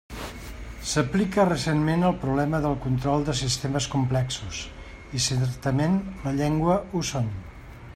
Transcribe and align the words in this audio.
S'aplica 0.91 1.43
recentment 1.49 2.05
al 2.07 2.15
problema 2.23 2.63
del 2.65 2.79
control 2.87 3.27
de 3.29 3.37
sistemes 3.43 3.91
complexos, 3.97 4.65
i 5.19 5.23
certament 5.31 6.05
les 6.27 6.39
llengües 6.45 6.95
ho 7.01 7.09
són. 7.13 7.35